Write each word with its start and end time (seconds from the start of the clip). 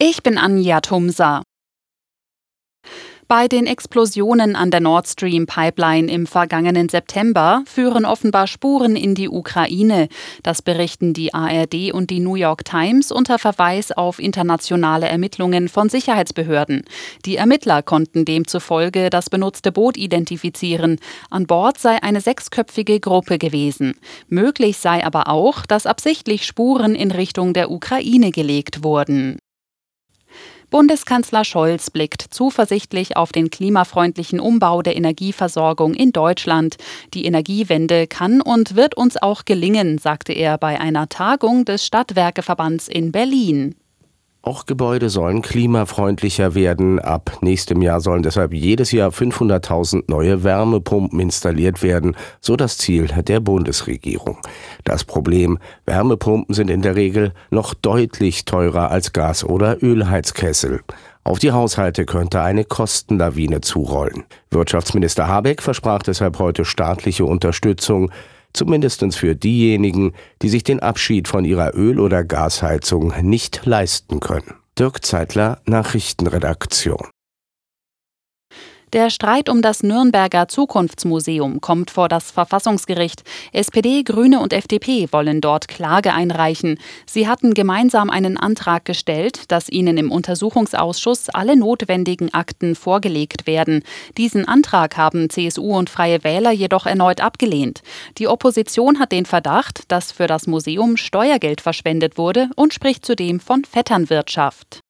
Ich 0.00 0.22
bin 0.22 0.38
Anja 0.38 0.80
Tumsa. 0.80 1.42
Bei 3.26 3.48
den 3.48 3.66
Explosionen 3.66 4.54
an 4.54 4.70
der 4.70 4.78
Nord 4.78 5.08
Stream 5.08 5.46
Pipeline 5.46 6.08
im 6.08 6.28
vergangenen 6.28 6.88
September 6.88 7.64
führen 7.66 8.04
offenbar 8.04 8.46
Spuren 8.46 8.94
in 8.94 9.16
die 9.16 9.28
Ukraine. 9.28 10.06
Das 10.44 10.62
berichten 10.62 11.14
die 11.14 11.34
ARD 11.34 11.92
und 11.92 12.10
die 12.10 12.20
New 12.20 12.36
York 12.36 12.64
Times 12.64 13.10
unter 13.10 13.40
Verweis 13.40 13.90
auf 13.90 14.20
internationale 14.20 15.08
Ermittlungen 15.08 15.68
von 15.68 15.88
Sicherheitsbehörden. 15.88 16.84
Die 17.24 17.34
Ermittler 17.34 17.82
konnten 17.82 18.24
demzufolge 18.24 19.10
das 19.10 19.28
benutzte 19.28 19.72
Boot 19.72 19.96
identifizieren. 19.96 21.00
An 21.28 21.48
Bord 21.48 21.76
sei 21.76 22.00
eine 22.04 22.20
sechsköpfige 22.20 23.00
Gruppe 23.00 23.38
gewesen. 23.38 23.94
Möglich 24.28 24.78
sei 24.78 25.04
aber 25.04 25.26
auch, 25.26 25.66
dass 25.66 25.86
absichtlich 25.86 26.46
Spuren 26.46 26.94
in 26.94 27.10
Richtung 27.10 27.52
der 27.52 27.72
Ukraine 27.72 28.30
gelegt 28.30 28.84
wurden. 28.84 29.38
Bundeskanzler 30.70 31.44
Scholz 31.44 31.88
blickt 31.88 32.22
zuversichtlich 32.28 33.16
auf 33.16 33.32
den 33.32 33.48
klimafreundlichen 33.48 34.38
Umbau 34.38 34.82
der 34.82 34.96
Energieversorgung 34.96 35.94
in 35.94 36.12
Deutschland. 36.12 36.76
Die 37.14 37.24
Energiewende 37.24 38.06
kann 38.06 38.42
und 38.42 38.76
wird 38.76 38.94
uns 38.94 39.16
auch 39.16 39.46
gelingen, 39.46 39.96
sagte 39.96 40.34
er 40.34 40.58
bei 40.58 40.78
einer 40.78 41.08
Tagung 41.08 41.64
des 41.64 41.86
Stadtwerkeverbands 41.86 42.86
in 42.86 43.12
Berlin. 43.12 43.76
Auch 44.48 44.64
Gebäude 44.64 45.10
sollen 45.10 45.42
klimafreundlicher 45.42 46.54
werden. 46.54 47.00
Ab 47.00 47.36
nächstem 47.42 47.82
Jahr 47.82 48.00
sollen 48.00 48.22
deshalb 48.22 48.54
jedes 48.54 48.92
Jahr 48.92 49.10
500.000 49.10 50.04
neue 50.06 50.42
Wärmepumpen 50.42 51.20
installiert 51.20 51.82
werden, 51.82 52.16
so 52.40 52.56
das 52.56 52.78
Ziel 52.78 53.08
der 53.08 53.40
Bundesregierung. 53.40 54.38
Das 54.84 55.04
Problem, 55.04 55.58
Wärmepumpen 55.84 56.54
sind 56.54 56.70
in 56.70 56.80
der 56.80 56.96
Regel 56.96 57.34
noch 57.50 57.74
deutlich 57.74 58.46
teurer 58.46 58.90
als 58.90 59.12
Gas- 59.12 59.44
oder 59.44 59.82
Ölheizkessel. 59.82 60.80
Auf 61.24 61.38
die 61.38 61.52
Haushalte 61.52 62.06
könnte 62.06 62.40
eine 62.40 62.64
Kostenlawine 62.64 63.60
zurollen. 63.60 64.24
Wirtschaftsminister 64.50 65.28
Habeck 65.28 65.60
versprach 65.60 66.02
deshalb 66.02 66.38
heute 66.38 66.64
staatliche 66.64 67.26
Unterstützung 67.26 68.10
zumindest 68.52 69.04
für 69.14 69.34
diejenigen, 69.34 70.12
die 70.42 70.48
sich 70.48 70.64
den 70.64 70.80
Abschied 70.80 71.28
von 71.28 71.44
ihrer 71.44 71.74
Öl- 71.74 72.00
oder 72.00 72.24
Gasheizung 72.24 73.12
nicht 73.22 73.64
leisten 73.64 74.20
können. 74.20 74.54
Dirk 74.78 75.04
Zeitler, 75.04 75.60
Nachrichtenredaktion. 75.66 77.08
Der 78.94 79.10
Streit 79.10 79.50
um 79.50 79.60
das 79.60 79.82
Nürnberger 79.82 80.48
Zukunftsmuseum 80.48 81.60
kommt 81.60 81.90
vor 81.90 82.08
das 82.08 82.30
Verfassungsgericht. 82.30 83.22
SPD, 83.52 84.02
Grüne 84.02 84.40
und 84.40 84.54
FDP 84.54 85.08
wollen 85.12 85.42
dort 85.42 85.68
Klage 85.68 86.14
einreichen. 86.14 86.78
Sie 87.04 87.28
hatten 87.28 87.52
gemeinsam 87.52 88.08
einen 88.08 88.38
Antrag 88.38 88.86
gestellt, 88.86 89.42
dass 89.48 89.68
ihnen 89.68 89.98
im 89.98 90.10
Untersuchungsausschuss 90.10 91.28
alle 91.28 91.54
notwendigen 91.54 92.32
Akten 92.32 92.74
vorgelegt 92.74 93.46
werden. 93.46 93.82
Diesen 94.16 94.48
Antrag 94.48 94.96
haben 94.96 95.28
CSU 95.28 95.76
und 95.76 95.90
Freie 95.90 96.24
Wähler 96.24 96.52
jedoch 96.52 96.86
erneut 96.86 97.20
abgelehnt. 97.20 97.82
Die 98.16 98.26
Opposition 98.26 98.98
hat 98.98 99.12
den 99.12 99.26
Verdacht, 99.26 99.82
dass 99.88 100.12
für 100.12 100.26
das 100.26 100.46
Museum 100.46 100.96
Steuergeld 100.96 101.60
verschwendet 101.60 102.16
wurde 102.16 102.48
und 102.56 102.72
spricht 102.72 103.04
zudem 103.04 103.38
von 103.38 103.66
Vetternwirtschaft. 103.66 104.80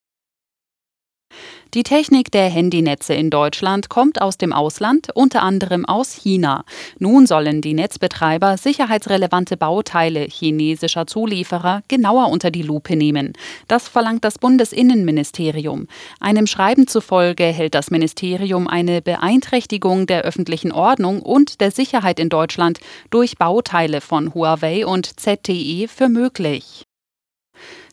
Die 1.74 1.82
Technik 1.82 2.32
der 2.32 2.48
Handynetze 2.48 3.14
in 3.14 3.30
Deutschland 3.30 3.88
kommt 3.88 4.22
aus 4.22 4.38
dem 4.38 4.52
Ausland, 4.52 5.10
unter 5.14 5.42
anderem 5.42 5.84
aus 5.84 6.12
China. 6.12 6.64
Nun 6.98 7.26
sollen 7.26 7.60
die 7.60 7.74
Netzbetreiber 7.74 8.56
sicherheitsrelevante 8.56 9.56
Bauteile 9.56 10.26
chinesischer 10.28 11.06
Zulieferer 11.06 11.82
genauer 11.86 12.30
unter 12.30 12.50
die 12.50 12.62
Lupe 12.62 12.96
nehmen. 12.96 13.34
Das 13.68 13.86
verlangt 13.86 14.24
das 14.24 14.38
Bundesinnenministerium. 14.38 15.86
Einem 16.18 16.46
Schreiben 16.46 16.88
zufolge 16.88 17.44
hält 17.44 17.74
das 17.76 17.90
Ministerium 17.92 18.66
eine 18.66 19.02
Beeinträchtigung 19.02 20.06
der 20.06 20.22
öffentlichen 20.22 20.72
Ordnung 20.72 21.20
und 21.20 21.60
der 21.60 21.70
Sicherheit 21.70 22.18
in 22.18 22.30
Deutschland 22.30 22.80
durch 23.10 23.36
Bauteile 23.36 24.00
von 24.00 24.34
Huawei 24.34 24.86
und 24.86 25.20
ZTE 25.20 25.86
für 25.86 26.08
möglich. 26.08 26.88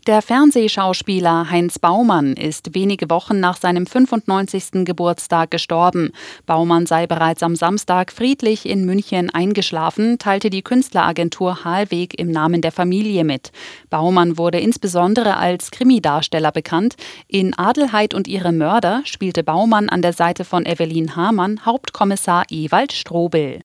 Der 0.08 0.22
Fernsehschauspieler 0.22 1.50
Heinz 1.50 1.80
Baumann 1.80 2.34
ist 2.34 2.76
wenige 2.76 3.10
Wochen 3.10 3.40
nach 3.40 3.58
seinem 3.58 3.88
95. 3.88 4.86
Geburtstag 4.86 5.50
gestorben. 5.50 6.12
Baumann 6.46 6.86
sei 6.86 7.08
bereits 7.08 7.42
am 7.42 7.56
Samstag 7.56 8.12
friedlich 8.12 8.68
in 8.70 8.86
München 8.86 9.32
eingeschlafen, 9.32 10.20
teilte 10.20 10.52
die 10.52 10.62
Künstleragentur 10.62 11.66
Halweg 11.66 12.20
im 12.20 12.30
Namen 12.30 12.62
der 12.62 12.72
Familie 12.72 13.24
mit. 13.24 13.52
Baumann 13.90 14.38
wurde 14.38 14.60
insbesondere 14.60 15.38
als 15.38 15.72
Krimidarsteller 15.72 16.52
bekannt. 16.52 16.98
In 17.28 17.58
Adelheid 17.58 18.14
und 18.14 18.28
ihre 18.28 18.52
Mörder 18.52 19.02
spielte 19.06 19.44
Baumann 19.44 19.90
an 19.90 20.04
der 20.04 20.14
Seite 20.14 20.46
von 20.46 20.68
Evelyn 20.68 21.16
Hamann 21.16 21.66
Hauptkommissar 21.66 22.44
Ewald 22.52 22.94
Strobel. 22.94 23.65